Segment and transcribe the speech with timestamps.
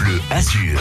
[0.00, 0.80] Bleu Azur.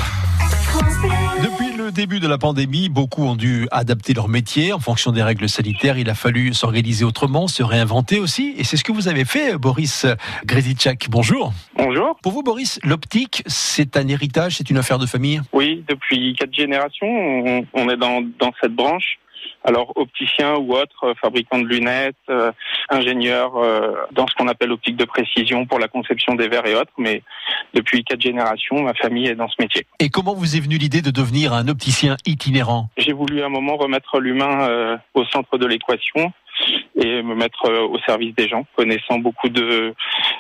[1.44, 5.22] Depuis le début de la pandémie, beaucoup ont dû adapter leur métier en fonction des
[5.22, 5.98] règles sanitaires.
[5.98, 8.54] Il a fallu s'organiser autrement, se réinventer aussi.
[8.58, 10.06] Et c'est ce que vous avez fait, Boris
[10.46, 11.08] Grezitchak.
[11.10, 11.52] Bonjour.
[11.76, 12.18] Bonjour.
[12.24, 15.42] Pour vous, Boris, l'optique, c'est un héritage, c'est une affaire de famille?
[15.52, 19.20] Oui, depuis quatre générations, on, on est dans, dans cette branche.
[19.64, 22.52] Alors opticien ou autre, euh, fabricant de lunettes, euh,
[22.90, 26.76] ingénieur euh, dans ce qu'on appelle optique de précision pour la conception des verres et
[26.76, 26.92] autres.
[26.98, 27.24] Mais
[27.74, 29.86] depuis quatre générations, ma famille est dans ce métier.
[30.00, 32.90] Et comment vous est venue l'idée de devenir un opticien itinérant?
[32.98, 36.32] J'ai voulu à un moment remettre l'humain euh, au centre de l'équation
[36.96, 39.94] et me mettre euh, au service des gens, connaissant beaucoup de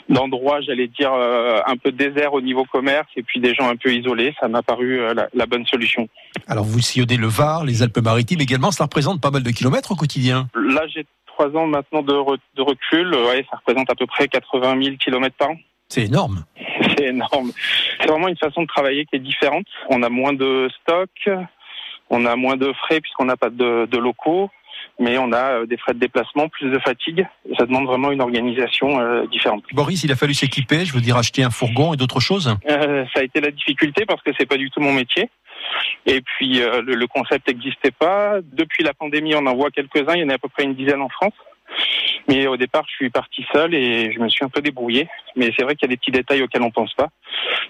[0.09, 3.75] d'endroits, j'allais dire euh, un peu désert au niveau commerce et puis des gens un
[3.75, 6.07] peu isolés, ça m'a paru euh, la, la bonne solution.
[6.47, 9.95] Alors vous sillonnez le Var, les Alpes-Maritimes également, ça représente pas mal de kilomètres au
[9.95, 10.47] quotidien.
[10.55, 14.27] Là, j'ai trois ans maintenant de, re- de recul, ouais, ça représente à peu près
[14.27, 15.57] 80 000 kilomètres par an.
[15.87, 16.43] C'est énorme.
[16.97, 17.51] C'est énorme.
[18.01, 19.65] C'est vraiment une façon de travailler qui est différente.
[19.89, 21.09] On a moins de stock,
[22.09, 24.49] on a moins de frais puisqu'on n'a pas de, de locaux,
[24.99, 27.25] mais on a euh, des frais de déplacement, plus de fatigue.
[27.57, 29.63] Ça demande vraiment une organisation euh, différente.
[29.73, 32.55] Boris, il a fallu s'équiper, je veux dire acheter un fourgon et d'autres choses.
[32.67, 35.29] Euh, ça a été la difficulté parce que c'est pas du tout mon métier.
[36.05, 38.37] Et puis euh, le, le concept n'existait pas.
[38.53, 40.15] Depuis la pandémie, on en voit quelques-uns.
[40.15, 41.33] Il y en a à peu près une dizaine en France.
[42.27, 45.07] Mais au départ, je suis parti seul et je me suis un peu débrouillé.
[45.35, 47.07] Mais c'est vrai qu'il y a des petits détails auxquels on pense pas.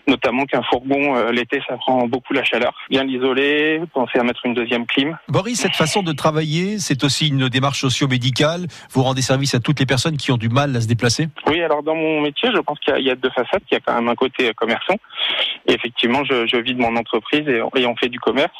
[0.08, 2.73] Notamment qu'un fourgon, euh, l'été, ça prend beaucoup la chaleur.
[2.89, 5.17] Bien l'isoler, penser à mettre une deuxième clim.
[5.28, 8.66] Boris, cette façon de travailler, c'est aussi une démarche socio-médicale.
[8.91, 11.28] Vous rendez service à toutes les personnes qui ont du mal à se déplacer?
[11.47, 13.61] Oui, alors dans mon métier, je pense qu'il y a- il y, a deux façades.
[13.72, 14.95] Il y a quand même un côté euh, commerçant.
[15.67, 18.52] Et effectivement, je, je vis de mon entreprise et, et on fait du commerce.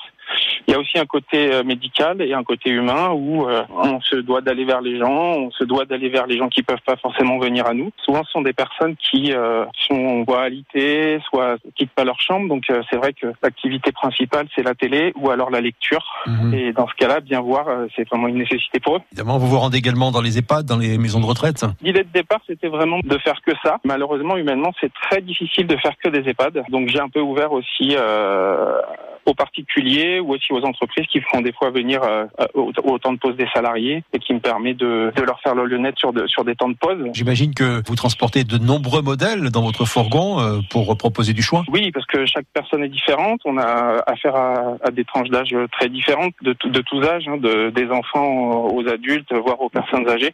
[0.69, 3.99] Il y a aussi un côté euh, médical et un côté humain où euh, on
[4.01, 6.77] se doit d'aller vers les gens, on se doit d'aller vers les gens qui peuvent
[6.85, 7.89] pas forcément venir à nous.
[8.05, 12.47] Souvent, ce sont des personnes qui euh, sont soit alités, soit quittent pas leur chambre.
[12.47, 16.05] Donc, euh, c'est vrai que l'activité principale, c'est la télé ou alors la lecture.
[16.27, 16.53] Mhm.
[16.53, 19.02] Et dans ce cas-là, bien voir, euh, c'est vraiment une nécessité pour eux.
[19.11, 21.65] Évidemment, vous vous rendez également dans les EHPAD, dans les maisons de retraite.
[21.81, 23.77] L'idée de départ, c'était vraiment de faire que ça.
[23.83, 26.63] Malheureusement, humainement, c'est très difficile de faire que des EHPAD.
[26.69, 28.79] Donc, j'ai un peu ouvert aussi euh,
[29.25, 33.13] aux particuliers ou aussi aux entreprises qui feront des fois venir euh, au, au temps
[33.13, 36.13] de pause des salariés et qui me permet de, de leur faire le lunette sur,
[36.13, 36.97] de, sur des temps de pause.
[37.13, 41.63] J'imagine que vous transportez de nombreux modèles dans votre fourgon euh, pour proposer du choix.
[41.69, 43.41] Oui, parce que chaque personne est différente.
[43.45, 47.69] On a affaire à, à des tranches d'âge très différentes, de, tous âges, hein, de,
[47.69, 50.33] des enfants aux adultes, voire aux personnes âgées.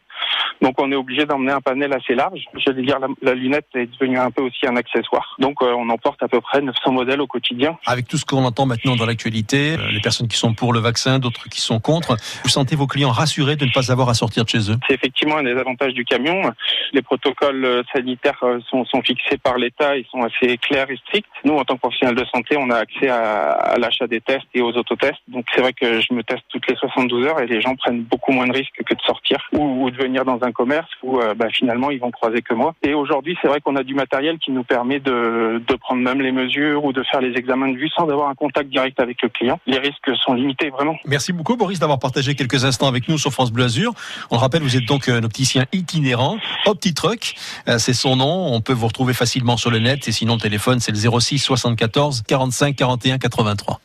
[0.62, 2.44] Donc on est obligé d'emmener un panel assez large.
[2.66, 5.36] Veux dire, la, la lunette est devenue un peu aussi un accessoire.
[5.38, 7.78] Donc euh, on emporte à peu près 900 modèles au quotidien.
[7.86, 10.80] Avec tout ce qu'on entend maintenant dans l'actualité, euh, les personnes qui sont pour le
[10.80, 14.14] vaccin, d'autres qui sont contre, vous sentez vos clients rassurés de ne pas avoir à
[14.14, 14.76] sortir de chez eux?
[14.86, 16.52] C'est effectivement un des avantages du camion.
[16.92, 21.28] Les protocoles euh, sanitaires euh, sont, fixés par l'État, ils sont assez clairs et stricts.
[21.44, 24.60] Nous, en tant que professionnels de santé, on a accès à, l'achat des tests et
[24.60, 25.20] aux autotests.
[25.28, 28.02] Donc c'est vrai que je me teste toutes les 72 heures et les gens prennent
[28.02, 31.46] beaucoup moins de risques que de sortir ou, de venir dans un commerce où bah,
[31.50, 32.74] finalement ils vont croiser que moi.
[32.82, 36.20] Et aujourd'hui, c'est vrai qu'on a du matériel qui nous permet de, de prendre même
[36.20, 39.22] les mesures ou de faire les examens de vue sans avoir un contact direct avec
[39.22, 39.60] le client.
[39.66, 40.96] Les risques sont limités vraiment.
[41.06, 43.92] Merci beaucoup Boris d'avoir partagé quelques instants avec nous sur France Bleu Azur.
[44.30, 47.34] On le rappelle, vous êtes donc un opticien itinérant, OptiTruck,
[47.68, 48.54] euh, c'est son nom.
[48.54, 51.38] On peut vous retrouver facilement sur le net et sinon le téléphone c'est le 06
[51.38, 53.74] 74 45 41 83.